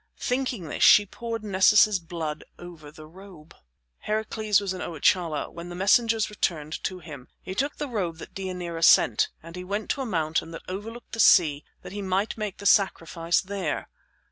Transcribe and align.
Thinking 0.17 0.67
this 0.67 0.81
she 0.83 1.05
poured 1.05 1.43
Nessus's 1.43 1.99
blood 1.99 2.43
over 2.57 2.89
the 2.89 3.05
robe. 3.05 3.53
Heracles 3.99 4.59
was 4.59 4.73
in 4.73 4.81
Oichalia 4.81 5.51
when 5.51 5.69
the 5.69 5.75
messengers 5.75 6.27
returned 6.27 6.83
to 6.85 6.97
him. 6.97 7.27
He 7.43 7.53
took 7.53 7.75
the 7.75 7.87
robe 7.87 8.17
that 8.17 8.33
Deianira 8.33 8.83
sent, 8.83 9.29
and 9.43 9.55
he 9.55 9.63
went 9.63 9.91
to 9.91 10.01
a 10.01 10.05
mountain 10.07 10.49
that 10.53 10.63
overlooked 10.67 11.11
the 11.11 11.19
sea 11.19 11.63
that 11.83 11.91
he 11.91 12.01
might 12.01 12.35
make 12.35 12.57
the 12.57 12.65
sacrifice 12.65 13.41
there. 13.41 13.89